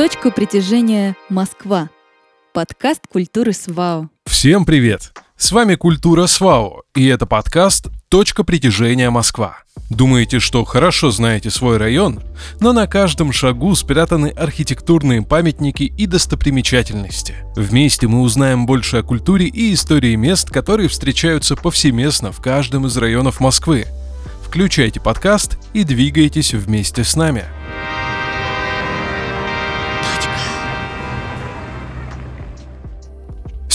Точка 0.00 0.30
притяжения 0.30 1.14
Москва. 1.28 1.90
Подкаст 2.54 3.02
культуры 3.06 3.52
СВАУ. 3.52 4.08
Всем 4.24 4.64
привет! 4.64 5.12
С 5.36 5.52
вами 5.52 5.74
Культура 5.74 6.26
СВАУ, 6.26 6.84
и 6.94 7.06
это 7.06 7.26
подкаст 7.26 7.88
«Точка 8.08 8.42
притяжения 8.42 9.10
Москва». 9.10 9.58
Думаете, 9.90 10.38
что 10.38 10.64
хорошо 10.64 11.10
знаете 11.10 11.50
свой 11.50 11.76
район? 11.76 12.22
Но 12.60 12.72
на 12.72 12.86
каждом 12.86 13.30
шагу 13.30 13.74
спрятаны 13.74 14.28
архитектурные 14.28 15.20
памятники 15.20 15.82
и 15.82 16.06
достопримечательности. 16.06 17.34
Вместе 17.54 18.08
мы 18.08 18.22
узнаем 18.22 18.64
больше 18.64 18.96
о 18.96 19.02
культуре 19.02 19.48
и 19.48 19.74
истории 19.74 20.14
мест, 20.14 20.48
которые 20.48 20.88
встречаются 20.88 21.56
повсеместно 21.56 22.32
в 22.32 22.40
каждом 22.40 22.86
из 22.86 22.96
районов 22.96 23.38
Москвы. 23.38 23.84
Включайте 24.42 24.98
подкаст 24.98 25.58
и 25.74 25.84
двигайтесь 25.84 26.54
вместе 26.54 27.04
с 27.04 27.16
нами. 27.16 27.44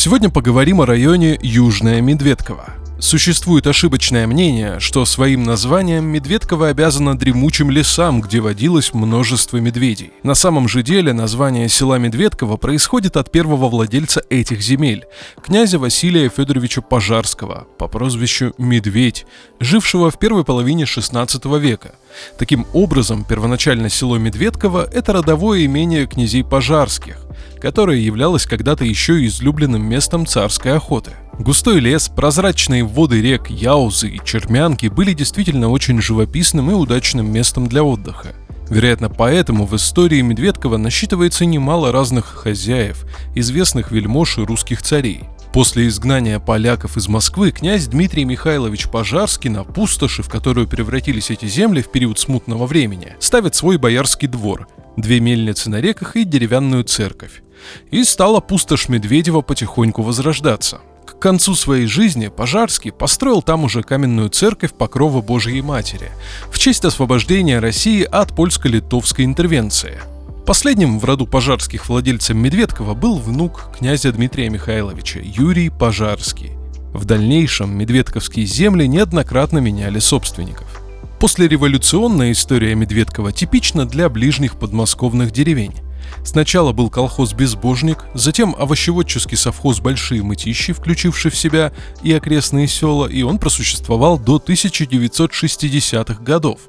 Сегодня 0.06 0.30
поговорим 0.30 0.82
о 0.82 0.86
районе 0.86 1.40
Южная 1.42 2.00
Медведково. 2.00 2.85
Существует 2.98 3.68
ошибочное 3.68 4.26
мнение, 4.26 4.80
что 4.80 5.04
своим 5.06 5.44
названием 5.44 6.06
Медведково 6.06 6.70
обязана 6.70 7.18
дремучим 7.18 7.70
лесам, 7.70 8.22
где 8.22 8.40
водилось 8.40 8.94
множество 8.94 9.58
медведей. 9.58 10.14
На 10.24 10.34
самом 10.34 10.70
же 10.70 10.82
деле 10.82 11.12
название 11.12 11.68
села 11.68 11.98
Медведково 11.98 12.56
происходит 12.56 13.18
от 13.18 13.32
первого 13.32 13.68
владельца 13.68 14.24
этих 14.30 14.62
земель, 14.62 15.06
князя 15.44 15.78
Василия 15.78 16.30
Федоровича 16.30 16.82
Пожарского 16.82 17.68
по 17.78 17.90
прозвищу 17.90 18.54
Медведь, 18.58 19.26
жившего 19.60 20.10
в 20.10 20.18
первой 20.18 20.46
половине 20.46 20.86
16 20.86 21.44
века. 21.60 21.96
Таким 22.40 22.66
образом, 22.72 23.26
первоначально 23.26 23.90
село 23.90 24.18
Медведково– 24.18 24.88
это 24.94 25.12
родовое 25.12 25.66
имение 25.66 26.08
князей 26.08 26.46
Пожарских, 26.46 27.18
которое 27.60 27.98
являлось 27.98 28.46
когда-то 28.46 28.86
еще 28.86 29.26
излюбленным 29.26 29.84
местом 29.84 30.26
царской 30.26 30.78
охоты– 30.78 31.12
Густой 31.40 31.80
лес, 31.82 32.08
прозрачные 32.08 32.86
воды 32.86 33.22
рек 33.22 33.50
Яузы 33.50 34.10
и 34.10 34.22
Чермянки 34.24 34.88
были 34.88 35.14
действительно 35.14 35.70
очень 35.70 36.02
живописным 36.02 36.72
и 36.72 36.74
удачным 36.74 37.30
местом 37.30 37.68
для 37.68 37.84
отдыха. 37.84 38.34
Вероятно, 38.70 39.10
поэтому 39.10 39.66
в 39.66 39.76
истории 39.76 40.22
Медведкова 40.22 40.78
насчитывается 40.78 41.46
немало 41.46 41.92
разных 41.92 42.26
хозяев, 42.26 43.06
известных 43.36 43.92
вельмож 43.92 44.38
и 44.38 44.42
русских 44.42 44.82
царей. 44.82 45.26
После 45.54 45.88
изгнания 45.88 46.40
поляков 46.40 46.98
из 46.98 47.08
Москвы 47.10 47.52
князь 47.52 47.88
Дмитрий 47.88 48.26
Михайлович 48.26 48.88
Пожарский 48.90 49.50
на 49.50 49.64
пустоши, 49.66 50.24
в 50.24 50.30
которую 50.30 50.68
превратились 50.68 51.30
эти 51.30 51.46
земли 51.46 51.82
в 51.82 51.92
период 51.92 52.18
смутного 52.18 52.66
времени, 52.66 53.16
ставит 53.20 53.56
свой 53.56 53.78
боярский 53.78 54.30
двор, 54.30 54.68
две 54.96 55.20
мельницы 55.20 55.70
на 55.70 55.80
реках 55.82 56.16
и 56.16 56.24
деревянную 56.24 56.86
церковь. 56.86 57.44
И 57.92 58.04
стала 58.06 58.40
пустошь 58.40 58.90
Медведева 58.90 59.42
потихоньку 59.42 60.02
возрождаться– 60.02 60.80
к 61.06 61.20
концу 61.20 61.56
своей 61.56 61.88
жизни 61.88 62.28
Пожарский 62.28 62.92
построил 62.92 63.42
там 63.42 63.64
уже 63.64 63.84
каменную 63.84 64.30
церковь 64.30 64.74
Покрова 64.74 65.22
Божьей 65.22 65.62
Матери 65.62 66.12
в 66.52 66.58
честь 66.58 66.86
освобождения 66.86 67.60
России 67.60 68.04
от 68.04 68.36
польско-литовской 68.36 69.26
интервенции. 69.26 70.02
Последним 70.46 71.00
в 71.00 71.06
роду 71.06 71.26
пожарских 71.26 71.90
владельцем 71.90 72.38
Медведкова 72.38 72.94
был 72.94 73.18
внук 73.18 73.70
князя 73.78 74.12
Дмитрия 74.12 74.50
Михайловича 74.50 75.20
Юрий 75.24 75.70
Пожарский. 75.70 76.52
В 76.94 77.06
дальнейшем 77.06 77.76
медведковские 77.78 78.46
земли 78.46 78.86
неоднократно 78.88 79.58
меняли 79.58 80.00
собственников. 80.00 80.82
Послереволюционная 81.20 82.32
история 82.32 82.76
Медведкова 82.76 83.32
типична 83.32 83.86
для 83.86 84.08
ближних 84.08 84.58
подмосковных 84.58 85.32
деревень. 85.32 85.74
Сначала 86.24 86.72
был 86.72 86.90
колхоз 86.90 87.34
«Безбожник», 87.34 88.06
затем 88.14 88.56
овощеводческий 88.58 89.38
совхоз 89.38 89.80
«Большие 89.80 90.24
мытищи», 90.24 90.74
включивший 90.74 91.32
в 91.32 91.38
себя 91.38 91.72
и 92.04 92.12
окрестные 92.14 92.68
села, 92.68 93.08
и 93.08 93.24
он 93.24 93.40
просуществовал 93.40 94.18
до 94.18 94.38
1960-х 94.38 96.24
годов. 96.24 96.60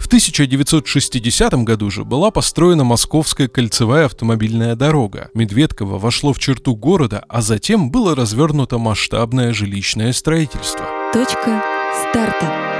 В 0.00 0.06
1960 0.06 1.52
году 1.64 1.90
же 1.90 2.04
была 2.04 2.30
построена 2.30 2.84
Московская 2.84 3.48
кольцевая 3.48 4.06
автомобильная 4.06 4.74
дорога. 4.74 5.28
Медведково 5.34 5.98
вошло 5.98 6.32
в 6.32 6.38
черту 6.38 6.74
города, 6.74 7.24
а 7.28 7.42
затем 7.42 7.90
было 7.90 8.16
развернуто 8.16 8.78
масштабное 8.78 9.52
жилищное 9.52 10.12
строительство. 10.14 10.86
Точка 11.12 11.62
старта. 12.10 12.79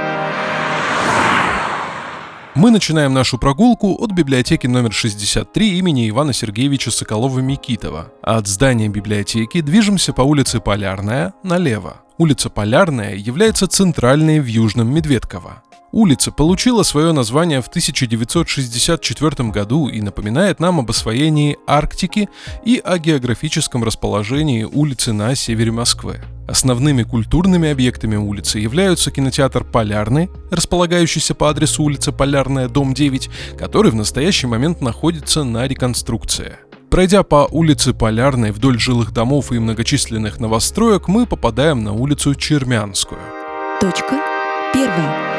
Мы 2.53 2.69
начинаем 2.69 3.13
нашу 3.13 3.37
прогулку 3.37 3.95
от 4.03 4.11
библиотеки 4.11 4.67
номер 4.67 4.91
63 4.91 5.77
имени 5.79 6.09
Ивана 6.09 6.33
Сергеевича 6.33 6.91
Соколова-Микитова. 6.91 8.11
От 8.21 8.45
здания 8.45 8.89
библиотеки 8.89 9.61
движемся 9.61 10.11
по 10.11 10.21
улице 10.23 10.59
Полярная 10.59 11.33
налево. 11.43 12.01
Улица 12.17 12.49
Полярная 12.49 13.15
является 13.15 13.67
центральной 13.67 14.41
в 14.41 14.47
Южном 14.47 14.93
Медведково. 14.93 15.63
Улица 15.93 16.33
получила 16.33 16.83
свое 16.83 17.13
название 17.13 17.61
в 17.61 17.69
1964 17.69 19.49
году 19.49 19.87
и 19.87 20.01
напоминает 20.01 20.59
нам 20.59 20.79
об 20.81 20.89
освоении 20.89 21.57
Арктики 21.67 22.27
и 22.65 22.81
о 22.83 22.97
географическом 22.97 23.85
расположении 23.85 24.63
улицы 24.63 25.13
на 25.13 25.35
севере 25.35 25.71
Москвы. 25.71 26.19
Основными 26.47 27.03
культурными 27.03 27.69
объектами 27.69 28.15
улицы 28.15 28.59
являются 28.59 29.11
кинотеатр 29.11 29.63
«Полярный», 29.63 30.29
располагающийся 30.49 31.33
по 31.33 31.49
адресу 31.49 31.83
улица 31.83 32.11
Полярная, 32.11 32.67
дом 32.67 32.93
9, 32.93 33.29
который 33.57 33.91
в 33.91 33.95
настоящий 33.95 34.47
момент 34.47 34.81
находится 34.81 35.43
на 35.43 35.67
реконструкции. 35.67 36.57
Пройдя 36.89 37.23
по 37.23 37.47
улице 37.49 37.93
Полярной 37.93 38.51
вдоль 38.51 38.77
жилых 38.77 39.13
домов 39.13 39.53
и 39.53 39.59
многочисленных 39.59 40.41
новостроек, 40.41 41.07
мы 41.07 41.25
попадаем 41.25 41.83
на 41.83 41.93
улицу 41.93 42.35
Чермянскую. 42.35 43.21
Точка 43.79 44.19
первая. 44.73 45.31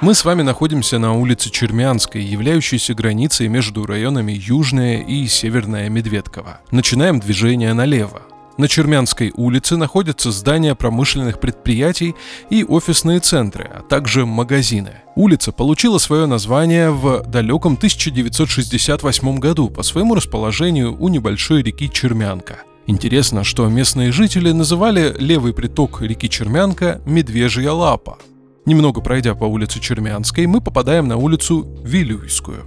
Мы 0.00 0.14
с 0.14 0.24
вами 0.24 0.42
находимся 0.42 0.98
на 0.98 1.14
улице 1.14 1.50
Чермянской, 1.50 2.22
являющейся 2.22 2.94
границей 2.94 3.48
между 3.48 3.86
районами 3.86 4.32
Южная 4.32 4.98
и 4.98 5.26
Северная 5.26 5.88
Медведково. 5.88 6.60
Начинаем 6.70 7.20
движение 7.20 7.72
налево. 7.72 8.22
На 8.56 8.68
Чермянской 8.68 9.32
улице 9.34 9.76
находятся 9.76 10.30
здания 10.30 10.74
промышленных 10.74 11.40
предприятий 11.40 12.14
и 12.50 12.64
офисные 12.64 13.18
центры, 13.18 13.68
а 13.74 13.82
также 13.82 14.26
магазины. 14.26 14.92
Улица 15.16 15.50
получила 15.50 15.98
свое 15.98 16.26
название 16.26 16.90
в 16.90 17.24
далеком 17.26 17.74
1968 17.74 19.38
году 19.38 19.70
по 19.70 19.82
своему 19.82 20.14
расположению 20.14 20.96
у 21.00 21.08
небольшой 21.08 21.62
реки 21.62 21.90
Чермянка. 21.90 22.58
Интересно, 22.86 23.42
что 23.42 23.66
местные 23.68 24.12
жители 24.12 24.52
называли 24.52 25.14
левый 25.18 25.52
приток 25.52 26.02
реки 26.02 26.28
Чермянка 26.28 27.00
«Медвежья 27.06 27.72
лапа», 27.72 28.18
Немного 28.66 29.02
пройдя 29.02 29.34
по 29.34 29.44
улице 29.44 29.78
Чермянской, 29.78 30.46
мы 30.46 30.62
попадаем 30.62 31.06
на 31.06 31.18
улицу 31.18 31.66
Вилюйскую. 31.82 32.64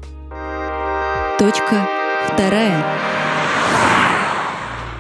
Точка 1.40 1.90
вторая. 2.32 2.86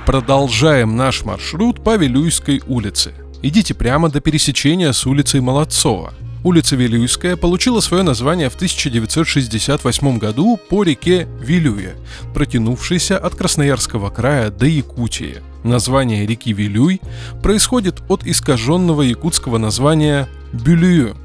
Продолжаем 0.07 0.95
наш 0.95 1.25
маршрут 1.25 1.84
по 1.84 1.97
Вилюйской 1.97 2.63
улице. 2.66 3.13
Идите 3.41 3.73
прямо 3.73 4.07
до 4.07 4.22
пересечения 4.22 4.94
с 4.94 5.06
улицей 5.06 5.41
Молодцова. 5.41 6.13
Улица 6.45 6.78
Вилюйская 6.78 7.35
получила 7.35 7.81
свое 7.81 8.03
название 8.03 8.50
в 8.50 8.56
1968 8.56 10.17
году 10.17 10.57
по 10.69 10.84
реке 10.84 11.28
Вилюя, 11.41 11.96
протянувшейся 12.34 13.17
от 13.17 13.35
Красноярского 13.35 14.09
края 14.09 14.50
до 14.50 14.66
Якутии. 14.66 15.41
Название 15.66 16.25
реки 16.25 16.53
Вилюй 16.53 17.01
происходит 17.44 18.01
от 18.07 18.26
искаженного 18.26 19.02
якутского 19.02 19.58
названия 19.58 20.29
Бюлюю, 20.53 21.17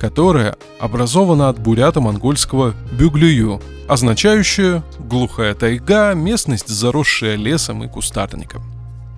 которое 0.00 0.56
образовано 0.78 1.50
от 1.50 1.58
бурято-монгольского 1.58 2.74
бюглюю, 2.92 3.60
означающее 3.86 4.82
«глухая 4.98 5.54
тайга, 5.54 6.14
местность, 6.14 6.68
заросшая 6.68 7.36
лесом 7.36 7.84
и 7.84 7.88
кустарником». 7.88 8.62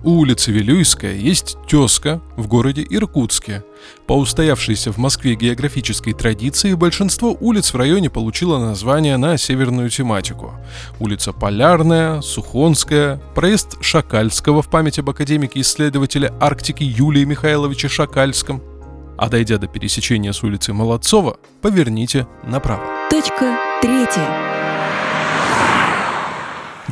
У 0.03 0.17
улицы 0.17 0.51
Вилюйская 0.51 1.13
есть 1.15 1.55
тезка 1.65 2.21
в 2.35 2.47
городе 2.47 2.85
Иркутске. 2.89 3.63
По 4.05 4.17
устоявшейся 4.17 4.91
в 4.91 4.97
Москве 4.97 5.35
географической 5.35 6.11
традиции, 6.11 6.73
большинство 6.73 7.37
улиц 7.39 7.73
в 7.73 7.77
районе 7.77 8.09
получило 8.09 8.59
название 8.59 9.15
на 9.15 9.37
северную 9.37 9.89
тематику. 9.89 10.51
Улица 10.99 11.31
Полярная, 11.31 12.19
Сухонская, 12.19 13.21
проезд 13.33 13.77
Шакальского 13.81 14.61
в 14.61 14.67
память 14.69 14.99
об 14.99 15.09
академике-исследователя 15.09 16.33
Арктики 16.41 16.83
Юлии 16.83 17.23
Михайловича 17.23 17.87
Шакальском– 17.87 18.61
а 19.17 19.29
дойдя 19.29 19.57
до 19.57 19.67
пересечения 19.67 20.31
с 20.31 20.43
улицы 20.43 20.73
Молодцова, 20.73 21.37
поверните 21.61 22.27
направо. 22.43 22.83
Точка 23.09 23.57
третья. 23.81 24.52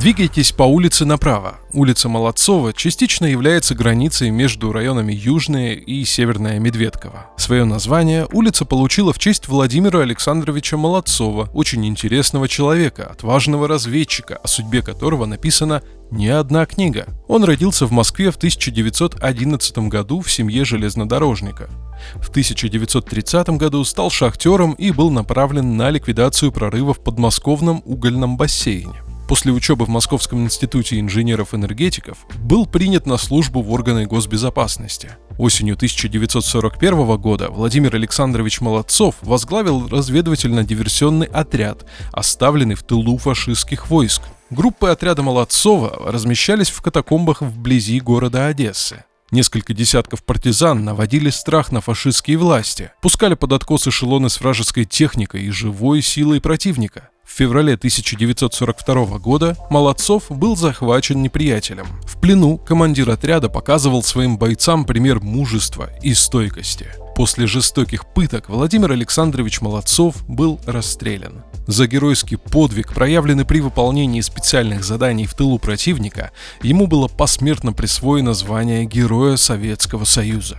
Двигайтесь 0.01 0.51
по 0.51 0.63
улице 0.63 1.05
направо. 1.05 1.59
Улица 1.73 2.09
Молодцова 2.09 2.73
частично 2.73 3.27
является 3.27 3.75
границей 3.75 4.31
между 4.31 4.71
районами 4.71 5.13
Южная 5.13 5.73
и 5.73 6.03
Северная 6.05 6.57
Медведково. 6.57 7.27
Свое 7.37 7.65
название 7.65 8.25
улица 8.33 8.65
получила 8.65 9.13
в 9.13 9.19
честь 9.19 9.47
Владимира 9.47 9.99
Александровича 9.99 10.75
Молодцова, 10.75 11.51
очень 11.53 11.85
интересного 11.85 12.47
человека, 12.47 13.11
отважного 13.11 13.67
разведчика, 13.67 14.37
о 14.37 14.47
судьбе 14.47 14.81
которого 14.81 15.27
написана 15.27 15.83
не 16.09 16.29
одна 16.29 16.65
книга. 16.65 17.05
Он 17.27 17.43
родился 17.43 17.85
в 17.85 17.91
Москве 17.91 18.31
в 18.31 18.37
1911 18.37 19.77
году 19.87 20.21
в 20.21 20.31
семье 20.31 20.65
железнодорожника. 20.65 21.69
В 22.15 22.29
1930 22.29 23.49
году 23.49 23.83
стал 23.83 24.09
шахтером 24.09 24.73
и 24.73 24.89
был 24.89 25.11
направлен 25.11 25.77
на 25.77 25.91
ликвидацию 25.91 26.51
прорыва 26.51 26.95
в 26.95 27.03
подмосковном 27.03 27.83
угольном 27.85 28.35
бассейне 28.35 28.99
после 29.31 29.53
учебы 29.53 29.85
в 29.85 29.87
Московском 29.87 30.43
институте 30.43 30.99
инженеров-энергетиков 30.99 32.17
был 32.43 32.65
принят 32.65 33.05
на 33.05 33.15
службу 33.15 33.61
в 33.61 33.71
органы 33.71 34.05
госбезопасности. 34.05 35.11
Осенью 35.37 35.75
1941 35.75 37.15
года 37.15 37.49
Владимир 37.49 37.95
Александрович 37.95 38.59
Молодцов 38.59 39.15
возглавил 39.21 39.87
разведывательно-диверсионный 39.87 41.27
отряд, 41.27 41.85
оставленный 42.11 42.75
в 42.75 42.83
тылу 42.83 43.17
фашистских 43.17 43.89
войск. 43.89 44.23
Группы 44.49 44.89
отряда 44.89 45.23
Молодцова 45.23 46.11
размещались 46.11 46.69
в 46.69 46.81
катакомбах 46.81 47.41
вблизи 47.41 48.01
города 48.01 48.47
Одессы. 48.47 49.05
Несколько 49.31 49.73
десятков 49.73 50.23
партизан 50.25 50.83
наводили 50.83 51.29
страх 51.29 51.71
на 51.71 51.79
фашистские 51.79 52.35
власти, 52.35 52.91
пускали 53.01 53.35
под 53.35 53.53
откос 53.53 53.87
эшелоны 53.87 54.29
с 54.29 54.41
вражеской 54.41 54.83
техникой 54.83 55.43
и 55.43 55.51
живой 55.51 56.01
силой 56.01 56.41
противника. 56.41 57.11
В 57.25 57.31
феврале 57.33 57.75
1942 57.75 59.19
года 59.19 59.55
Молодцов 59.69 60.25
был 60.29 60.57
захвачен 60.57 61.21
неприятелем. 61.21 61.87
В 62.05 62.19
плену 62.19 62.57
командир 62.57 63.09
отряда 63.09 63.47
показывал 63.47 64.03
своим 64.03 64.37
бойцам 64.37 64.83
пример 64.83 65.21
мужества 65.21 65.89
и 66.03 66.13
стойкости. 66.13 66.87
После 67.21 67.45
жестоких 67.45 68.07
пыток 68.07 68.49
Владимир 68.49 68.93
Александрович 68.93 69.61
Молодцов 69.61 70.27
был 70.27 70.59
расстрелян. 70.65 71.43
За 71.67 71.85
геройский 71.85 72.35
подвиг, 72.35 72.95
проявленный 72.95 73.45
при 73.45 73.61
выполнении 73.61 74.21
специальных 74.21 74.83
заданий 74.83 75.27
в 75.27 75.35
тылу 75.35 75.59
противника, 75.59 76.31
ему 76.63 76.87
было 76.87 77.07
посмертно 77.07 77.73
присвоено 77.73 78.33
звание 78.33 78.85
Героя 78.85 79.37
Советского 79.37 80.03
Союза 80.03 80.57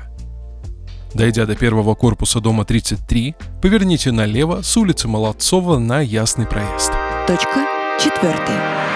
–Дойдя 1.15 1.47
до 1.47 1.57
первого 1.57 1.95
корпуса 1.97 2.41
дома 2.41 2.65
33, 2.65 3.35
поверните 3.61 4.13
налево 4.13 4.63
с 4.63 4.77
улицы 4.77 5.09
Молодцова 5.09 5.79
на 5.79 6.01
Ясный 6.01 6.47
проезд. 6.47 6.93
Точка 7.27 7.67
четвертая. 7.99 8.92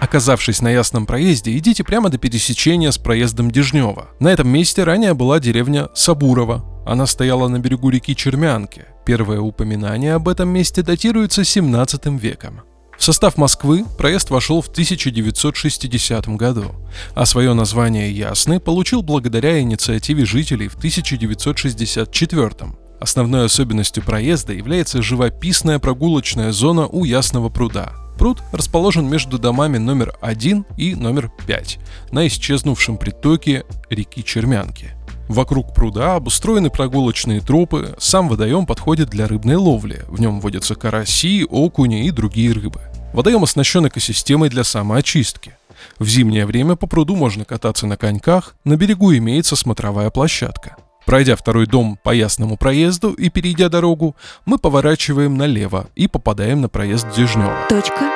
Оказавшись 0.00 0.60
на 0.60 0.68
Ясном 0.70 1.06
проезде, 1.06 1.56
идите 1.56 1.82
прямо 1.82 2.10
до 2.10 2.18
пересечения 2.18 2.90
с 2.90 2.98
проездом 2.98 3.50
Дежнева. 3.50 4.08
На 4.20 4.28
этом 4.28 4.48
месте 4.48 4.84
ранее 4.84 5.14
была 5.14 5.40
деревня 5.40 5.88
Сабурова. 5.94 6.64
Она 6.86 7.06
стояла 7.06 7.48
на 7.48 7.58
берегу 7.58 7.90
реки 7.90 8.14
Чермянки. 8.14 8.84
Первое 9.04 9.40
упоминание 9.40 10.14
об 10.14 10.28
этом 10.28 10.48
месте 10.50 10.82
датируется 10.82 11.44
17 11.44 12.06
веком. 12.20 12.60
В 12.98 13.04
состав 13.04 13.36
Москвы 13.36 13.84
проезд 13.98 14.30
вошел 14.30 14.62
в 14.62 14.68
1960 14.68 16.28
году, 16.28 16.74
а 17.14 17.26
свое 17.26 17.52
название 17.52 18.10
«Ясный» 18.10 18.58
получил 18.58 19.02
благодаря 19.02 19.60
инициативе 19.60 20.24
жителей 20.24 20.68
в 20.68 20.76
1964 20.76 22.50
Основной 22.98 23.44
особенностью 23.44 24.02
проезда 24.02 24.54
является 24.54 25.02
живописная 25.02 25.78
прогулочная 25.78 26.50
зона 26.52 26.86
у 26.86 27.04
Ясного 27.04 27.50
пруда. 27.50 28.05
Пруд 28.18 28.42
расположен 28.52 29.08
между 29.08 29.38
домами 29.38 29.78
номер 29.78 30.16
1 30.20 30.64
и 30.76 30.94
номер 30.94 31.30
5 31.46 31.78
на 32.12 32.26
исчезнувшем 32.26 32.96
притоке 32.96 33.64
реки 33.90 34.24
Чермянки. 34.24 34.92
Вокруг 35.28 35.74
пруда 35.74 36.14
обустроены 36.14 36.70
прогулочные 36.70 37.40
тропы, 37.40 37.94
сам 37.98 38.28
водоем 38.28 38.64
подходит 38.64 39.10
для 39.10 39.26
рыбной 39.26 39.56
ловли. 39.56 40.04
В 40.08 40.20
нем 40.20 40.40
водятся 40.40 40.76
караси, 40.76 41.44
окуни 41.44 42.06
и 42.06 42.10
другие 42.10 42.52
рыбы. 42.52 42.80
Водоем 43.12 43.42
оснащен 43.42 43.86
экосистемой 43.88 44.48
для 44.48 44.62
самоочистки. 44.62 45.54
В 45.98 46.06
зимнее 46.06 46.46
время 46.46 46.76
по 46.76 46.86
пруду 46.86 47.16
можно 47.16 47.44
кататься 47.44 47.86
на 47.86 47.96
коньках, 47.96 48.54
на 48.64 48.76
берегу 48.76 49.14
имеется 49.14 49.56
смотровая 49.56 50.10
площадка. 50.10 50.76
Пройдя 51.06 51.36
второй 51.36 51.66
дом 51.66 51.98
по 52.02 52.12
ясному 52.12 52.56
проезду 52.56 53.12
и 53.12 53.30
перейдя 53.30 53.68
дорогу, 53.68 54.16
мы 54.44 54.58
поворачиваем 54.58 55.36
налево 55.36 55.88
и 55.94 56.08
попадаем 56.08 56.60
на 56.60 56.68
проезд 56.68 57.06
Дежнева. 57.16 57.66
Точка 57.68 58.10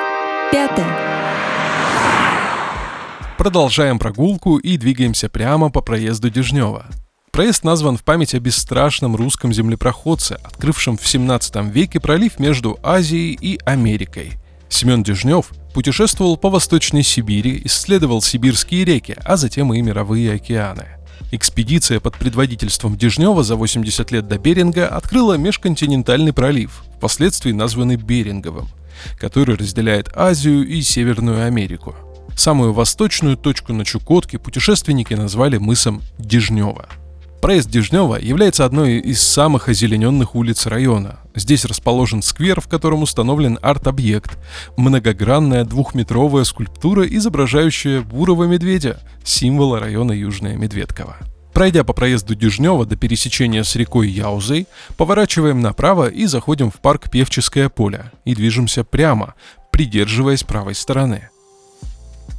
пятая. 0.51 0.99
Продолжаем 3.37 3.97
прогулку 3.97 4.57
и 4.57 4.75
двигаемся 4.75 5.29
прямо 5.29 5.71
по 5.71 5.81
проезду 5.81 6.29
Дежнева. 6.29 6.85
Проезд 7.31 7.63
назван 7.63 7.95
в 7.95 8.03
память 8.03 8.35
о 8.35 8.41
бесстрашном 8.41 9.15
русском 9.15 9.53
землепроходце, 9.53 10.37
открывшем 10.43 10.97
в 10.97 11.07
17 11.07 11.55
веке 11.73 12.01
пролив 12.01 12.39
между 12.39 12.77
Азией 12.83 13.37
и 13.39 13.57
Америкой. 13.63 14.33
Семен 14.67 15.01
Дежнев 15.01 15.51
путешествовал 15.73 16.35
по 16.35 16.49
Восточной 16.49 17.03
Сибири, 17.03 17.61
исследовал 17.63 18.21
сибирские 18.21 18.83
реки, 18.83 19.15
а 19.23 19.37
затем 19.37 19.73
и 19.73 19.81
мировые 19.81 20.33
океаны. 20.33 21.00
Экспедиция 21.31 21.99
под 21.99 22.17
предводительством 22.17 22.97
Дежнева 22.97 23.43
за 23.43 23.55
80 23.55 24.11
лет 24.11 24.27
до 24.27 24.37
Беринга 24.37 24.87
открыла 24.87 25.37
межконтинентальный 25.37 26.33
пролив, 26.33 26.83
впоследствии 26.97 27.51
названный 27.51 27.95
Беринговым, 27.95 28.67
который 29.19 29.55
разделяет 29.55 30.09
Азию 30.15 30.67
и 30.67 30.81
Северную 30.81 31.45
Америку. 31.45 31.95
Самую 32.35 32.73
восточную 32.73 33.37
точку 33.37 33.73
на 33.73 33.85
Чукотке 33.85 34.39
путешественники 34.39 35.13
назвали 35.13 35.57
мысом 35.57 36.01
Дежнева– 36.17 36.87
Проезд 37.41 37.71
Дежнева 37.71 38.17
является 38.21 38.65
одной 38.65 38.99
из 38.99 39.19
самых 39.19 39.67
озелененных 39.67 40.35
улиц 40.35 40.67
района. 40.67 41.19
Здесь 41.33 41.65
расположен 41.65 42.21
сквер, 42.21 42.61
в 42.61 42.67
котором 42.67 43.01
установлен 43.01 43.57
арт-объект– 43.63 44.37
многогранная 44.77 45.65
двухметровая 45.65 46.43
скульптура, 46.43 47.03
изображающая 47.07 48.01
бурого 48.01 48.43
медведя, 48.43 48.99
символа 49.23 49.79
района 49.79 50.11
Южная 50.11 50.55
Медведково. 50.55 51.17
Пройдя 51.51 51.83
по 51.83 51.93
проезду 51.93 52.35
Дежнева 52.35 52.85
до 52.85 52.95
пересечения 52.95 53.63
с 53.63 53.75
рекой 53.75 54.07
Яузой, 54.07 54.67
поворачиваем 54.95 55.61
направо 55.61 56.09
и 56.09 56.27
заходим 56.27 56.69
в 56.69 56.75
парк 56.75 57.09
Певческое 57.09 57.69
поле 57.69 58.11
и 58.23 58.35
движемся 58.35 58.83
прямо, 58.83 59.33
придерживаясь 59.71 60.43
правой 60.43 60.75
стороны. 60.75 61.29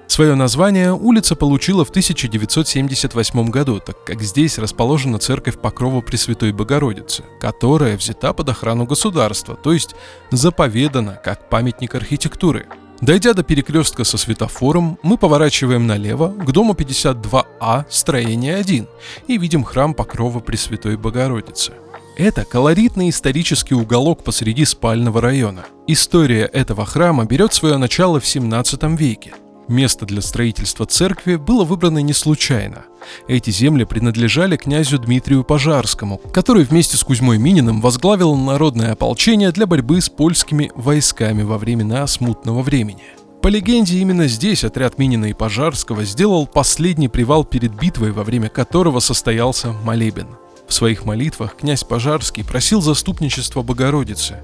Свое 0.09 0.35
название 0.35 0.93
улица 0.93 1.37
получила 1.37 1.85
в 1.85 1.91
1978 1.91 3.51
году, 3.51 3.79
так 3.79 4.03
как 4.05 4.23
здесь 4.23 4.59
расположена 4.59 5.19
церковь 5.19 5.61
Покрова 5.61 6.01
Пресвятой 6.01 6.53
Богородицы, 6.53 7.25
которая 7.41 7.97
взята 7.97 8.33
под 8.33 8.49
охрану 8.49 8.87
государства, 8.87 9.55
то 9.55 9.73
есть 9.73 9.95
заповедана 10.31 11.21
как 11.23 11.49
памятник 11.51 11.95
архитектуры. 11.95 12.67
Дойдя 13.01 13.33
до 13.33 13.45
перекрестка 13.45 14.03
со 14.03 14.19
светофором, 14.19 14.99
мы 15.05 15.19
поворачиваем 15.19 15.87
налево 15.87 16.31
к 16.31 16.51
дому 16.51 16.73
52А, 16.73 17.85
строение 17.89 18.57
1, 18.57 18.89
и 19.29 19.39
видим 19.39 19.63
храм 19.63 19.95
Покрова 19.95 20.41
Пресвятой 20.41 20.97
Богородицы– 20.97 21.75
это 22.19 22.45
колоритный 22.45 23.11
исторический 23.11 23.75
уголок 23.75 24.25
посреди 24.25 24.65
спального 24.65 25.21
района. 25.21 25.65
История 25.87 26.47
этого 26.47 26.85
храма 26.85 27.25
берет 27.25 27.55
свое 27.55 27.77
начало 27.77 28.19
в 28.19 28.27
17 28.27 28.83
веке. 28.99 29.33
Место 29.69 30.05
для 30.05 30.21
строительства 30.21 30.85
церкви 30.85 31.37
было 31.37 31.63
выбрано 31.63 32.01
не 32.01 32.13
случайно. 32.13 32.87
Эти 33.29 33.51
земли 33.51 33.85
принадлежали 33.85 34.57
князю 34.57 34.99
Дмитрию 34.99 35.45
Пожарскому, 35.45 36.21
который 36.33 36.65
вместе 36.65 36.97
с 36.97 37.05
Кузьмой 37.05 37.39
Мининым 37.39 37.81
возглавил 37.81 38.35
народное 38.35 38.93
ополчение 38.93 39.53
для 39.53 39.67
борьбы 39.67 40.01
с 40.01 40.09
польскими 40.09 40.73
войсками 40.75 41.43
во 41.43 41.57
времена 41.57 42.07
смутного 42.07 42.63
времени. 42.63 43.05
По 43.43 43.47
легенде, 43.47 43.99
именно 43.99 44.27
здесь 44.27 44.65
отряд 44.65 44.99
Минина 44.99 45.27
и 45.27 45.35
Пожарского 45.35 46.05
сделал 46.05 46.47
последний 46.47 47.09
привал 47.09 47.45
перед 47.45 47.79
битвой, 47.79 48.11
во 48.11 48.25
время 48.25 48.49
которого 48.49 48.99
состоялся 48.99 49.73
молебен. 49.73 50.27
В 50.69 50.75
своих 50.75 51.05
молитвах 51.05 51.57
князь 51.57 51.83
Пожарский 51.83 52.45
просил 52.45 52.81
заступничества 52.81 53.63
Богородицы. 53.63 54.37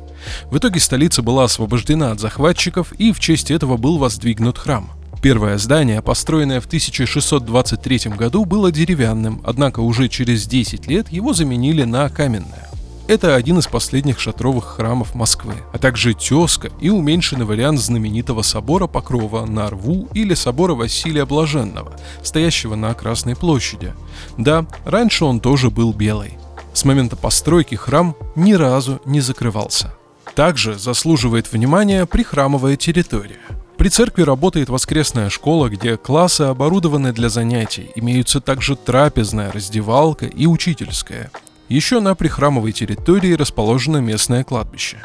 В 0.50 0.56
итоге 0.58 0.80
столица 0.80 1.22
была 1.22 1.44
освобождена 1.44 2.10
от 2.10 2.20
захватчиков, 2.20 2.92
и 2.94 3.12
в 3.12 3.20
честь 3.20 3.50
этого 3.50 3.76
был 3.76 3.98
воздвигнут 3.98 4.58
храм– 4.58 4.90
Первое 5.24 5.56
здание, 5.56 6.02
построенное 6.02 6.60
в 6.60 6.66
1623 6.66 8.10
году, 8.10 8.44
было 8.44 8.70
деревянным, 8.70 9.40
однако 9.42 9.80
уже 9.80 10.10
через 10.10 10.46
10 10.46 10.86
лет 10.86 11.10
его 11.10 11.32
заменили 11.32 11.84
на 11.84 12.10
каменное. 12.10 12.68
Это 13.06 13.34
один 13.34 13.58
из 13.58 13.66
последних 13.66 14.18
шатровых 14.18 14.64
храмов 14.64 15.14
Москвы, 15.14 15.56
а 15.72 15.78
также 15.78 16.14
тезка 16.14 16.70
и 16.80 16.88
уменьшенный 16.88 17.44
вариант 17.44 17.78
знаменитого 17.78 18.40
собора 18.40 18.86
Покрова 18.86 19.44
на 19.44 19.68
Рву 19.68 20.08
или 20.14 20.32
собора 20.32 20.74
Василия 20.74 21.26
Блаженного, 21.26 21.92
стоящего 22.22 22.76
на 22.76 22.94
Красной 22.94 23.36
площади. 23.36 23.92
Да, 24.38 24.66
раньше 24.86 25.26
он 25.26 25.40
тоже 25.40 25.70
был 25.70 25.92
белый. 25.92 26.38
С 26.72 26.84
момента 26.86 27.14
постройки 27.14 27.74
храм 27.74 28.16
ни 28.36 28.54
разу 28.54 29.00
не 29.04 29.20
закрывался. 29.20 29.94
Также 30.34 30.78
заслуживает 30.78 31.52
внимания 31.52 32.06
прихрамовая 32.06 32.76
территория– 32.76 33.38
при 33.76 33.88
церкви 33.88 34.22
работает 34.22 34.68
воскресная 34.68 35.28
школа, 35.30 35.68
где 35.68 35.96
классы 35.96 36.42
оборудованы 36.42 37.12
для 37.12 37.28
занятий. 37.28 37.90
Имеются 37.96 38.40
также 38.40 38.76
трапезная, 38.76 39.50
раздевалка 39.50 40.26
и 40.26 40.46
учительская. 40.46 41.30
Еще 41.68 42.00
на 42.00 42.14
прихрамовой 42.14 42.72
территории 42.72 43.32
расположено 43.32 43.96
местное 43.96 44.44
кладбище. 44.44 44.98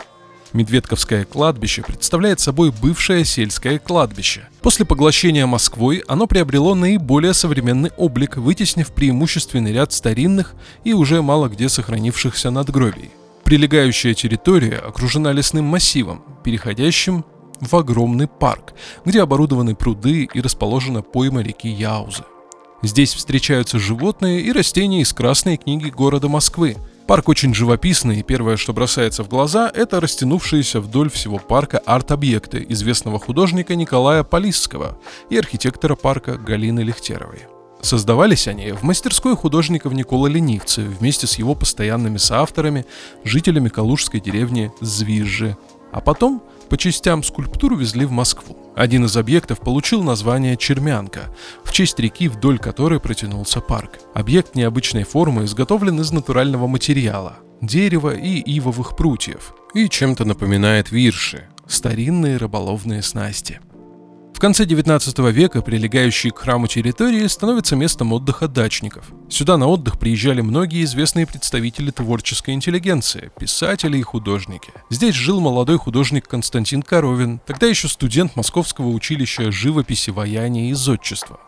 Медведковское 0.52 1.24
кладбище 1.24 1.84
представляет 1.84 2.40
собой 2.40 2.72
бывшее 2.72 3.24
сельское 3.24 3.80
кладбище. 3.80 4.48
После 4.62 4.84
поглощения 4.84 5.46
Москвой 5.46 6.04
оно 6.08 6.28
приобрело 6.28 6.76
наиболее 6.76 7.34
современный 7.34 7.92
облик, 7.98 8.36
вытеснив 8.36 8.92
преимущественный 8.92 9.72
ряд 9.72 9.94
старинных 9.94 10.54
и 10.84 10.94
уже 10.94 11.22
мало 11.22 11.48
где 11.48 11.70
сохранившихся 11.70 12.50
надгробий. 12.50 13.12
Прилегающая 13.44 14.14
территория 14.14 14.78
окружена 14.80 15.32
лесным 15.32 15.66
массивом, 15.66 16.24
переходящим 16.44 17.24
в 17.62 17.74
огромный 17.76 18.28
парк, 18.28 18.74
где 19.06 19.22
оборудованы 19.22 19.76
пруды 19.76 20.28
и 20.34 20.42
расположена 20.42 21.04
пойма 21.04 21.42
реки 21.42 21.70
Яузы. 21.70 22.24
Здесь 22.82 23.14
встречаются 23.14 23.78
животные 23.78 24.40
и 24.40 24.54
растения 24.54 25.02
из 25.02 25.12
Красной 25.12 25.58
книги 25.58 25.90
города 25.90 26.30
Москвы. 26.30 26.78
Парк 27.08 27.28
очень 27.28 27.54
живописный, 27.54 28.20
и 28.20 28.24
первое, 28.24 28.56
что 28.56 28.72
бросается 28.72 29.24
в 29.24 29.28
глаза, 29.28 29.70
это 29.74 30.00
растянувшиеся 30.00 30.80
вдоль 30.80 31.10
всего 31.10 31.40
парка 31.40 31.80
арт-объекты 31.80 32.66
известного 32.70 33.20
художника 33.20 33.76
Николая 33.76 34.24
Полисского 34.24 34.98
и 35.30 35.38
архитектора 35.38 35.96
парка 35.96 36.38
Галины 36.38 36.80
Лехтеровой. 36.80 37.48
Создавались 37.82 38.48
они 38.48 38.72
в 38.72 38.84
мастерской 38.84 39.36
художников 39.36 39.92
Никола 39.92 40.28
Ленивцы 40.28 40.84
вместе 40.84 41.28
с 41.28 41.38
его 41.38 41.56
постоянными 41.56 42.18
соавторами, 42.18 42.86
жителями 43.26 43.68
калужской 43.68 44.22
деревни 44.22 44.72
Звижи, 44.80 45.58
а 45.92 46.00
потом 46.00 46.42
по 46.70 46.78
частям 46.78 47.24
скульптуру 47.24 47.76
везли 47.76 48.06
в 48.06 48.12
Москву. 48.12 48.56
Один 48.76 49.06
из 49.06 49.18
объектов 49.18 49.60
получил 49.60 50.04
название 50.04 50.56
Чермянка, 50.56 51.34
в 51.64 51.72
честь 51.72 52.00
реки, 52.00 52.28
вдоль 52.30 52.60
которой 52.60 53.00
протянулся 53.00 53.62
парк. 53.62 54.00
Объект 54.14 54.56
необычной 54.56 55.04
формы 55.04 55.46
изготовлен 55.46 56.00
из 56.00 56.12
натурального 56.12 56.68
материала– 56.68 57.38
дерева 57.62 58.14
и 58.16 58.40
ивовых 58.40 58.96
прутьев, 58.96 59.54
и 59.74 59.90
чем-то 59.90 60.26
напоминает 60.26 60.92
вирши– 60.92 61.48
старинные 61.68 62.38
рыболовные 62.38 63.02
снасти– 63.02 63.60
в 64.40 64.42
конце 64.42 64.66
19 64.66 65.20
века 65.34 65.62
прилегающие 65.62 66.32
к 66.32 66.40
храму 66.40 66.68
территории 66.68 67.28
становятся 67.28 67.76
местом 67.76 68.14
отдыха 68.14 68.48
дачников. 68.48 69.12
Сюда 69.28 69.58
на 69.58 69.68
отдых 69.68 70.00
приезжали 70.00 70.40
многие 70.40 70.86
известные 70.86 71.28
представители 71.28 71.92
творческой 71.92 72.52
интеллигенции, 72.52 73.34
писатели 73.38 73.98
и 73.98 74.02
художники. 74.02 74.72
Здесь 74.90 75.14
жил 75.14 75.42
молодой 75.42 75.78
художник 75.78 76.26
Константин 76.30 76.84
Коровин, 76.84 77.42
тогда 77.46 77.68
еще 77.68 77.90
студент 77.90 78.38
Московского 78.38 78.88
училища 78.88 79.52
живописи, 79.52 80.10
ваяния 80.10 80.70
и 80.70 80.74
зодчества. 80.74 81.42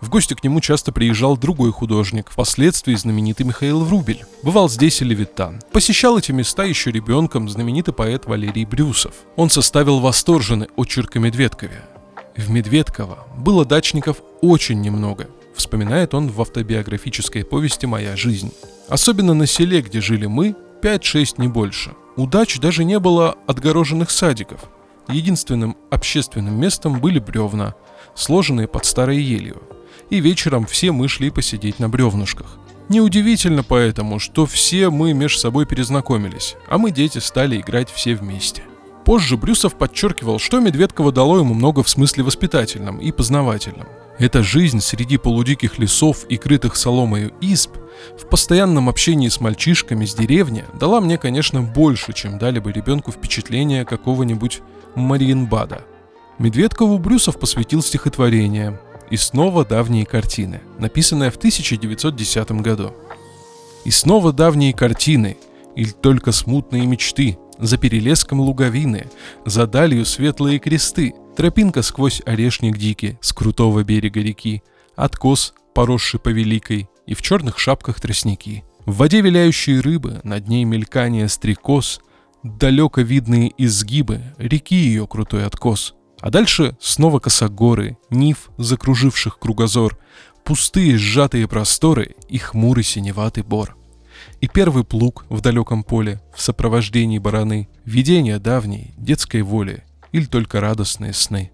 В 0.00 0.08
гости 0.08 0.34
к 0.34 0.42
нему 0.42 0.60
часто 0.60 0.90
приезжал 0.90 1.36
другой 1.36 1.70
художник, 1.70 2.28
впоследствии 2.28 2.96
знаменитый 2.96 3.46
Михаил 3.46 3.84
Врубель. 3.84 4.24
Бывал 4.42 4.68
здесь 4.68 5.00
и 5.00 5.04
Левитан. 5.04 5.62
Посещал 5.70 6.18
эти 6.18 6.32
места 6.32 6.64
еще 6.64 6.90
ребенком 6.90 7.48
знаменитый 7.48 7.94
поэт 7.94 8.26
Валерий 8.26 8.64
Брюсов. 8.64 9.14
Он 9.36 9.48
составил 9.48 10.00
восторженный 10.00 10.70
очерк 10.74 11.14
о 11.14 11.20
Медведкове. 11.20 11.84
В 12.36 12.50
Медведково 12.50 13.26
было 13.36 13.64
дачников 13.64 14.22
очень 14.40 14.80
немного, 14.80 15.28
вспоминает 15.54 16.14
он 16.14 16.28
в 16.28 16.40
автобиографической 16.40 17.44
повести 17.44 17.86
«Моя 17.86 18.16
жизнь». 18.16 18.52
Особенно 18.88 19.34
на 19.34 19.46
селе, 19.46 19.82
где 19.82 20.00
жили 20.00 20.26
мы, 20.26 20.54
5-6 20.82 21.34
не 21.36 21.48
больше. 21.48 21.92
У 22.16 22.26
дач 22.26 22.58
даже 22.58 22.84
не 22.84 22.98
было 22.98 23.36
отгороженных 23.46 24.10
садиков. 24.10 24.64
Единственным 25.08 25.76
общественным 25.90 26.58
местом 26.58 27.00
были 27.00 27.18
бревна, 27.18 27.74
сложенные 28.14 28.68
под 28.68 28.84
старой 28.84 29.20
елью. 29.20 29.62
И 30.10 30.20
вечером 30.20 30.66
все 30.66 30.92
мы 30.92 31.08
шли 31.08 31.30
посидеть 31.30 31.78
на 31.78 31.88
бревнушках. 31.88 32.58
Неудивительно 32.88 33.62
поэтому, 33.62 34.18
что 34.18 34.46
все 34.46 34.90
мы 34.90 35.12
между 35.12 35.38
собой 35.38 35.66
перезнакомились, 35.66 36.56
а 36.68 36.78
мы, 36.78 36.90
дети, 36.90 37.18
стали 37.18 37.60
играть 37.60 37.90
все 37.90 38.14
вместе. 38.14 38.62
Позже 39.04 39.36
Брюсов 39.36 39.74
подчеркивал, 39.74 40.38
что 40.38 40.60
Медведково 40.60 41.12
дало 41.12 41.38
ему 41.38 41.54
много 41.54 41.82
в 41.82 41.88
смысле 41.88 42.22
воспитательном 42.22 42.98
и 42.98 43.10
познавательном. 43.10 43.88
Эта 44.18 44.42
жизнь 44.42 44.80
среди 44.80 45.16
полудиких 45.16 45.78
лесов 45.78 46.24
и 46.28 46.36
крытых 46.36 46.76
соломою 46.76 47.32
изб 47.40 47.70
в 48.16 48.28
постоянном 48.28 48.88
общении 48.88 49.28
с 49.28 49.40
мальчишками 49.40 50.04
с 50.04 50.14
деревни 50.14 50.64
дала 50.78 51.00
мне, 51.00 51.18
конечно, 51.18 51.62
больше, 51.62 52.12
чем 52.12 52.38
дали 52.38 52.58
бы 52.58 52.72
ребенку 52.72 53.10
впечатление 53.10 53.84
какого-нибудь 53.84 54.60
Мариенбада. 54.94 55.84
Медведкову 56.38 56.98
Брюсов 56.98 57.38
посвятил 57.38 57.82
стихотворение 57.82 58.80
«И 59.10 59.16
снова 59.16 59.64
давние 59.64 60.06
картины», 60.06 60.60
написанное 60.78 61.30
в 61.30 61.36
1910 61.36 62.52
году. 62.62 62.92
«И 63.84 63.90
снова 63.90 64.32
давние 64.32 64.72
картины, 64.72 65.36
или 65.74 65.90
только 65.90 66.32
смутные 66.32 66.86
мечты, 66.86 67.38
за 67.58 67.76
перелеском 67.76 68.40
луговины, 68.40 69.10
за 69.44 69.66
далью 69.66 70.04
светлые 70.04 70.58
кресты, 70.58 71.14
тропинка 71.36 71.82
сквозь 71.82 72.22
орешник 72.26 72.76
дикий 72.76 73.18
с 73.20 73.32
крутого 73.32 73.84
берега 73.84 74.20
реки, 74.20 74.62
откос, 74.96 75.54
поросший 75.74 76.20
по 76.20 76.28
великой, 76.28 76.88
и 77.06 77.14
в 77.14 77.22
черных 77.22 77.58
шапках 77.58 78.00
тростники. 78.00 78.64
В 78.86 78.96
воде 78.96 79.20
виляющие 79.20 79.80
рыбы, 79.80 80.20
над 80.24 80.48
ней 80.48 80.64
мелькание 80.64 81.28
стрекоз, 81.28 82.00
далеко 82.42 83.00
видные 83.00 83.52
изгибы, 83.56 84.22
реки 84.38 84.76
ее 84.76 85.06
крутой 85.06 85.46
откос. 85.46 85.94
А 86.20 86.30
дальше 86.30 86.76
снова 86.80 87.18
косогоры, 87.18 87.96
нив, 88.10 88.50
закруживших 88.58 89.38
кругозор, 89.38 89.98
пустые 90.44 90.96
сжатые 90.96 91.48
просторы 91.48 92.14
и 92.28 92.38
хмурый 92.38 92.84
синеватый 92.84 93.42
бор— 93.42 93.76
и 94.42 94.48
первый 94.48 94.82
плуг 94.82 95.24
в 95.30 95.40
далеком 95.40 95.84
поле 95.84 96.20
в 96.34 96.42
сопровождении 96.42 97.18
бараны, 97.18 97.68
видение 97.84 98.40
давней, 98.40 98.92
детской 98.98 99.40
воли 99.42 99.84
или 100.10 100.24
только 100.24 100.60
радостные 100.60 101.14
сны. 101.14 101.52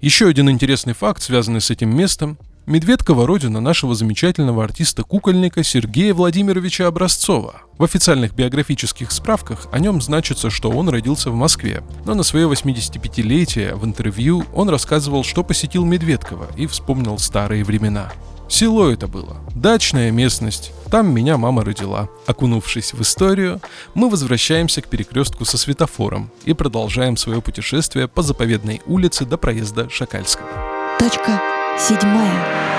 Еще 0.00 0.26
один 0.26 0.50
интересный 0.50 0.94
факт, 0.94 1.22
связанный 1.22 1.60
с 1.60 1.70
этим 1.70 1.96
местом. 1.96 2.36
Медведкова– 2.66 3.26
родина 3.26 3.60
нашего 3.60 3.94
замечательного 3.94 4.64
артиста-кукольника 4.64 5.62
Сергея 5.62 6.12
Владимировича 6.12 6.88
Образцова. 6.88 7.62
В 7.78 7.84
официальных 7.84 8.34
биографических 8.34 9.10
справках 9.12 9.68
о 9.72 9.78
нем 9.78 10.02
значится, 10.02 10.50
что 10.50 10.70
он 10.70 10.88
родился 10.88 11.30
в 11.30 11.34
Москве, 11.34 11.82
но 12.04 12.14
на 12.14 12.24
свое 12.24 12.48
85-летие 12.48 13.74
в 13.76 13.84
интервью 13.84 14.44
он 14.52 14.68
рассказывал, 14.68 15.22
что 15.22 15.44
посетил 15.44 15.84
Медведкова 15.84 16.48
и 16.56 16.66
вспомнил 16.66 17.16
старые 17.18 17.64
времена– 17.64 18.12
Село 18.48 18.90
это 18.90 19.06
было. 19.06 19.36
Дачная 19.54 20.10
местность. 20.10 20.72
Там 20.90 21.12
меня 21.12 21.36
мама 21.36 21.64
родила. 21.64 22.08
Окунувшись 22.26 22.94
в 22.94 23.02
историю, 23.02 23.60
мы 23.94 24.08
возвращаемся 24.08 24.80
к 24.80 24.88
перекрестку 24.88 25.44
со 25.44 25.58
светофором 25.58 26.30
и 26.44 26.54
продолжаем 26.54 27.16
свое 27.16 27.42
путешествие 27.42 28.08
по 28.08 28.22
заповедной 28.22 28.80
улице 28.86 29.26
до 29.26 29.36
проезда 29.36 29.90
Шакальского. 29.90 30.48
Точка 30.98 31.40
седьмая. 31.78 32.77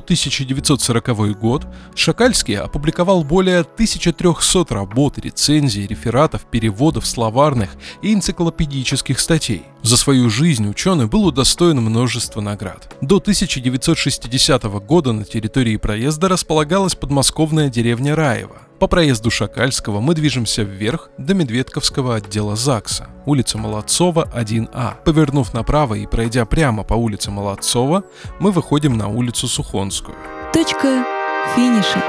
1940 0.70 1.38
год 1.38 1.66
Шакальский 1.96 2.56
опубликовал 2.56 3.24
более 3.24 3.60
1300 3.60 4.74
работ, 4.74 5.18
рецензий, 5.18 5.86
рефератов, 5.86 6.42
переводов, 6.44 7.06
словарных 7.06 7.70
и 8.02 8.14
энциклопедических 8.14 9.18
статей. 9.18 9.64
За 9.82 9.96
свою 9.96 10.30
жизнь 10.30 10.68
ученый 10.68 11.06
был 11.06 11.26
удостоен 11.26 11.78
множества 11.78 12.40
наград. 12.40 12.94
До 13.00 13.16
1960 13.16 14.62
года 14.86 15.12
на 15.12 15.24
территории 15.24 15.76
проезда 15.76 16.28
располагалась 16.28 16.94
подмосковная 16.94 17.68
деревня 17.68 18.14
Раево. 18.14 18.58
По 18.78 18.86
проезду 18.86 19.30
Шакальского 19.30 20.00
мы 20.00 20.14
движемся 20.14 20.62
вверх 20.62 21.10
до 21.18 21.34
Медведковского 21.34 22.16
отдела 22.16 22.56
ЗАГСа, 22.56 23.08
улица 23.26 23.58
Молодцова, 23.58 24.30
1А. 24.34 25.02
Повернув 25.04 25.52
направо 25.52 25.96
и 25.96 26.06
пройдя 26.06 26.46
прямо 26.46 26.82
по 26.82 26.94
улице 26.94 27.30
Молодцова, 27.30 28.04
мы 28.38 28.52
выходим 28.52 28.96
на 28.96 29.08
улицу 29.08 29.48
Сухонскую. 29.48 30.16
Точка 30.52 31.06
финиша. 31.54 32.02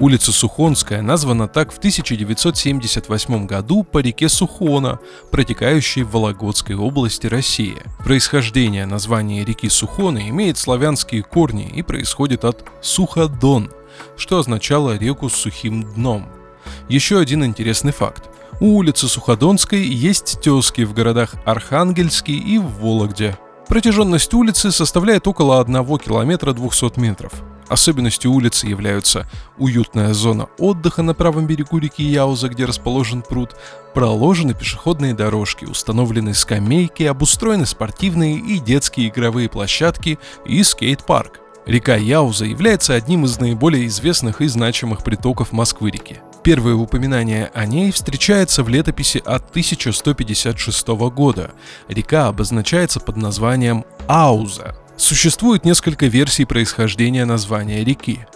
Улица 0.00 0.32
Сухонская 0.32 1.02
названа 1.02 1.46
так 1.46 1.72
в 1.72 1.78
1978 1.78 3.46
году 3.46 3.84
по 3.84 3.98
реке 3.98 4.28
Сухона, 4.28 4.98
протекающей 5.30 6.02
в 6.02 6.10
Вологодской 6.10 6.74
области 6.74 7.28
России. 7.28 7.76
Происхождение 8.02 8.86
названия 8.86 9.44
реки 9.44 9.68
Сухона 9.68 10.28
имеет 10.30 10.58
славянские 10.58 11.22
корни 11.22 11.70
и 11.72 11.82
происходит 11.82 12.44
от 12.44 12.64
«суходон», 12.80 13.70
что 14.16 14.40
означало 14.40 14.96
реку 14.96 15.28
с 15.28 15.34
сухим 15.34 15.84
дном. 15.94 16.26
Еще 16.88 17.20
один 17.20 17.44
интересный 17.44 17.92
факт. 17.92 18.28
У 18.58 18.78
улицы 18.78 19.06
Суходонской 19.06 19.84
есть 19.84 20.40
тески 20.40 20.82
в 20.82 20.92
городах 20.92 21.34
Архангельске 21.44 22.32
и 22.32 22.58
в 22.58 22.66
Вологде. 22.80 23.36
Протяженность 23.72 24.34
улицы 24.34 24.70
составляет 24.70 25.26
около 25.26 25.58
1 25.58 25.98
километра 25.98 26.52
200 26.52 27.00
метров. 27.00 27.32
Особенностью 27.68 28.30
улицы 28.30 28.66
являются 28.66 29.26
уютная 29.56 30.12
зона 30.12 30.48
отдыха 30.58 31.00
на 31.00 31.14
правом 31.14 31.46
берегу 31.46 31.78
реки 31.78 32.02
Яуза, 32.02 32.50
где 32.50 32.66
расположен 32.66 33.22
пруд, 33.22 33.56
проложены 33.94 34.52
пешеходные 34.52 35.14
дорожки, 35.14 35.64
установлены 35.64 36.34
скамейки, 36.34 37.04
обустроены 37.04 37.64
спортивные 37.64 38.36
и 38.36 38.58
детские 38.58 39.08
игровые 39.08 39.48
площадки 39.48 40.18
и 40.44 40.62
скейт-парк. 40.62 41.40
Река 41.64 41.96
Яуза 41.96 42.44
является 42.44 42.92
одним 42.92 43.24
из 43.24 43.40
наиболее 43.40 43.86
известных 43.86 44.42
и 44.42 44.48
значимых 44.48 45.02
притоков 45.02 45.50
Москвы-реки. 45.50 46.20
Первое 46.42 46.74
упоминание 46.74 47.52
о 47.54 47.66
ней 47.66 47.92
встречается 47.92 48.64
в 48.64 48.68
летописи 48.68 49.18
от 49.24 49.50
1156 49.50 50.88
года. 51.14 51.52
Река 51.88 52.26
обозначается 52.26 52.98
под 52.98 53.16
названием 53.16 53.84
Ауза. 54.08 54.76
Существует 54.96 55.64
несколько 55.64 56.06
версий 56.06 56.44
происхождения 56.44 57.24
названия 57.24 57.84
реки. 57.84 58.26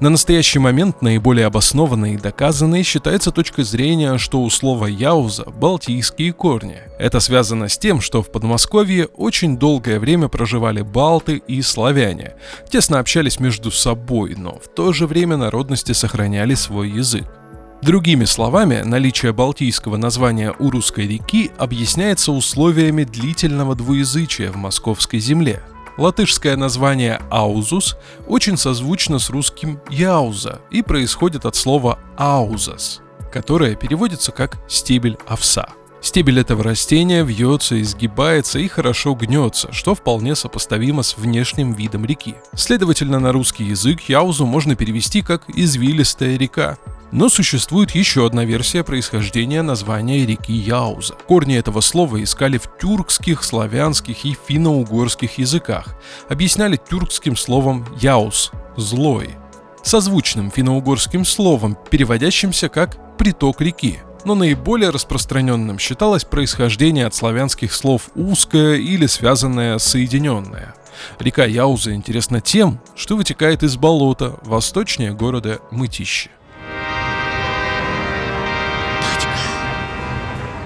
На 0.00 0.10
настоящий 0.10 0.58
момент 0.58 1.02
наиболее 1.02 1.46
обоснованной 1.46 2.14
и 2.14 2.18
доказанной 2.18 2.82
считается 2.82 3.30
точка 3.30 3.62
зрения, 3.62 4.18
что 4.18 4.42
у 4.42 4.50
слова 4.50 4.86
«яуза»— 4.86 5.44
балтийские 5.60 6.32
корни. 6.32 6.78
Это 6.98 7.20
связано 7.20 7.68
с 7.68 7.78
тем, 7.78 8.00
что 8.00 8.22
в 8.22 8.30
Подмосковье 8.30 9.06
очень 9.06 9.56
долгое 9.56 9.98
время 9.98 10.28
проживали 10.28 10.82
балты 10.82 11.42
и 11.46 11.62
славяне, 11.62 12.34
тесно 12.70 12.98
общались 12.98 13.40
между 13.40 13.70
собой, 13.70 14.34
но 14.36 14.58
в 14.58 14.68
то 14.68 14.92
же 14.92 15.06
время 15.06 15.36
народности 15.36 15.92
сохраняли 15.92 16.54
свой 16.54 16.90
язык. 16.90 17.41
Другими 17.82 18.24
словами, 18.24 18.82
наличие 18.84 19.32
балтийского 19.32 19.96
названия 19.96 20.54
у 20.58 20.70
русской 20.70 21.06
реки 21.06 21.50
объясняется 21.58 22.32
условиями 22.32 23.04
длительного 23.04 23.74
двуязычия 23.74 24.50
в 24.50 24.56
московской 24.56 25.18
земле– 25.18 25.62
Латышское 25.98 26.56
название 26.56 27.20
«аузус» 27.30 27.96
очень 28.26 28.56
созвучно 28.56 29.18
с 29.18 29.28
русским 29.28 29.78
«яуза» 29.90 30.60
и 30.70 30.82
происходит 30.82 31.44
от 31.44 31.54
слова 31.54 31.98
«аузас», 32.16 33.02
которое 33.30 33.76
переводится 33.76 34.32
как 34.32 34.58
«стебель 34.68 35.18
овса». 35.26 35.68
Стебель 36.00 36.40
этого 36.40 36.64
растения 36.64 37.22
вьется, 37.22 37.80
изгибается 37.80 38.58
и 38.58 38.66
хорошо 38.66 39.14
гнется, 39.14 39.70
что 39.70 39.94
вполне 39.94 40.34
сопоставимо 40.34 41.02
с 41.02 41.16
внешним 41.16 41.74
видом 41.74 42.04
реки. 42.06 42.34
Следовательно, 42.56 43.20
на 43.20 43.30
русский 43.30 43.64
язык 43.64 44.00
Яузу 44.08 44.46
можно 44.46 44.74
перевести 44.74 45.22
как 45.22 45.44
«извилистая 45.48 46.36
река». 46.36 46.78
Но 47.12 47.28
существует 47.28 47.90
еще 47.90 48.24
одна 48.24 48.46
версия 48.46 48.82
происхождения 48.82 49.60
названия 49.60 50.24
реки 50.24 50.54
Яуза. 50.54 51.14
Корни 51.28 51.56
этого 51.56 51.82
слова 51.82 52.22
искали 52.22 52.56
в 52.56 52.70
тюркских, 52.80 53.44
славянских 53.44 54.24
и 54.24 54.34
финно-угорских 54.48 55.36
языках. 55.36 55.94
Объясняли 56.30 56.80
тюркским 56.88 57.36
словом 57.36 57.86
«яус»– 58.00 58.50
«злой», 58.78 59.36
созвучным 59.82 60.50
финно-угорским 60.50 61.26
словом, 61.26 61.76
переводящимся 61.90 62.70
как 62.70 63.18
«приток 63.18 63.60
реки», 63.60 63.98
но 64.24 64.34
наиболее 64.34 64.88
распространенным 64.88 65.78
считалось 65.78 66.24
происхождение 66.24 67.04
от 67.04 67.14
славянских 67.14 67.74
слов 67.74 68.08
«узкое» 68.14 68.76
или 68.76 69.04
связанное 69.04 69.76
«соединенное». 69.76 70.74
Река 71.18 71.44
Яуза 71.44 71.94
интересна 71.94 72.40
тем, 72.40 72.80
что 72.94 73.16
вытекает 73.16 73.62
из 73.62 73.76
болота 73.76 74.38
восточнее 74.44 75.12
города 75.12 75.58
Мытищи. 75.70 76.30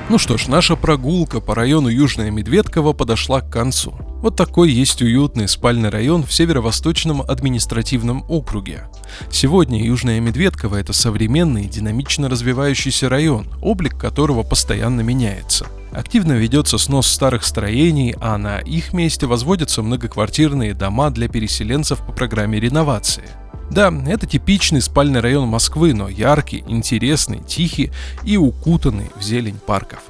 Ну 0.09 0.19
что 0.19 0.37
ж, 0.37 0.47
наша 0.47 0.77
прогулка 0.77 1.41
по 1.41 1.53
району 1.53 1.89
Южная 1.89 2.31
Медведково 2.31 2.93
подошла 2.93 3.41
к 3.41 3.51
концу. 3.51 3.93
Вот 4.23 4.37
такой 4.37 4.71
есть 4.71 5.03
уютный 5.03 5.49
спальный 5.49 5.89
район 5.89 6.23
в 6.23 6.33
северо-восточном 6.33 7.23
административном 7.23 8.25
округе. 8.29 8.85
Сегодня 9.33 9.85
Южная 9.85 10.21
Медведково– 10.21 10.77
это 10.77 10.93
современный, 10.93 11.65
динамично 11.65 12.29
развивающийся 12.29 13.09
район, 13.09 13.49
облик 13.61 13.99
которого 13.99 14.45
постоянно 14.45 15.01
меняется. 15.01 15.67
Активно 15.91 16.35
ведется 16.35 16.79
снос 16.79 17.09
старых 17.09 17.45
строений, 17.45 18.15
а 18.21 18.39
на 18.39 18.59
их 18.59 18.93
месте 18.93 19.27
возводятся 19.27 19.83
многоквартирные 19.83 20.73
дома 20.73 21.11
для 21.11 21.29
переселенцев 21.29 21.99
по 21.99 22.13
программе 22.13 22.61
реновации– 22.61 23.25
да, 23.71 23.93
это 24.07 24.27
типичный 24.27 24.81
спальный 24.81 25.21
район 25.21 25.49
Москвы, 25.49 25.95
но 25.95 26.09
яркий, 26.09 26.65
интересный, 26.67 27.41
тихий 27.41 27.93
и 28.25 28.37
укутанный 28.37 29.11
в 29.17 29.23
зелень 29.23 29.59
парков. 29.59 30.01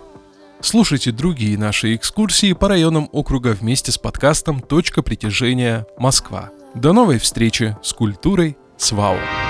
Слушайте 0.60 1.12
другие 1.12 1.58
наши 1.58 1.94
экскурсии 1.94 2.52
по 2.52 2.68
районам 2.68 3.08
округа 3.12 3.56
вместе 3.58 3.92
с 3.92 3.98
подкастом 3.98 4.60
«Точка 4.60 5.02
притяжения 5.02 5.86
Москва». 5.98 6.50
До 6.74 6.92
новой 6.92 7.18
встречи 7.18 7.76
с 7.82 7.92
культурой 7.92 8.56
с 8.76 8.92
ВАУ. 8.92 9.45